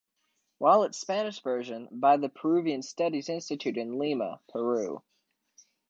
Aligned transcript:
While 0.57 0.81
its 0.81 0.97
Spanish 0.97 1.39
version, 1.43 1.87
by 1.91 2.17
the 2.17 2.27
Peruvian 2.27 2.81
Studies 2.81 3.29
Institute 3.29 3.77
in 3.77 3.99
Lima, 3.99 4.39
Peru. 4.49 5.03